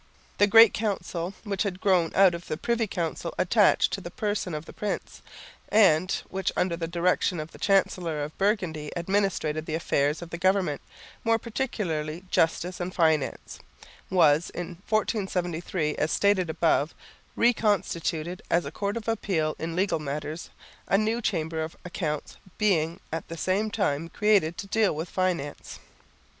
The 0.39 0.47
Great 0.47 0.73
Council, 0.73 1.35
which 1.43 1.61
had 1.61 1.79
grown 1.79 2.11
out 2.15 2.33
of 2.33 2.47
the 2.47 2.57
Privy 2.57 2.87
Council 2.87 3.35
attached 3.37 3.93
to 3.93 4.01
the 4.01 4.09
person 4.09 4.55
of 4.55 4.65
the 4.65 4.73
prince, 4.73 5.21
and 5.69 6.11
which 6.27 6.51
under 6.57 6.75
the 6.75 6.87
direction 6.87 7.39
of 7.39 7.51
the 7.51 7.59
Chancellor 7.59 8.23
of 8.23 8.35
Burgundy 8.39 8.91
administered 8.95 9.63
the 9.63 9.75
affairs 9.75 10.23
of 10.23 10.31
the 10.31 10.39
government, 10.39 10.81
more 11.23 11.37
particularly 11.37 12.23
justice 12.31 12.79
and 12.79 12.95
finance, 12.95 13.59
was 14.09 14.49
in 14.49 14.79
1473, 14.89 15.93
as 15.97 16.11
stated 16.11 16.49
above, 16.49 16.95
re 17.35 17.53
constituted 17.53 18.41
as 18.49 18.65
a 18.65 18.71
Court 18.71 18.97
of 18.97 19.07
Appeal 19.07 19.55
in 19.59 19.75
legal 19.75 19.99
matters, 19.99 20.49
a 20.87 20.97
new 20.97 21.21
Chamber 21.21 21.61
of 21.61 21.75
Accounts 21.85 22.37
being 22.57 22.99
at 23.13 23.27
the 23.27 23.37
same 23.37 23.69
time 23.69 24.09
created 24.09 24.57
to 24.57 24.65
deal 24.65 24.95
with 24.95 25.07
finance. 25.09 25.77